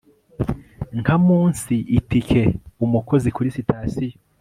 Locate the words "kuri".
3.35-3.49